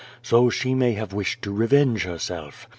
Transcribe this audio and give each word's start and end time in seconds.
So 0.23 0.49
she 0.49 0.73
may 0.73 0.93
have 0.93 1.13
wished 1.13 1.43
to 1.43 1.51
revenge 1.51 2.05
hci 2.07 2.17
self. 2.19 2.67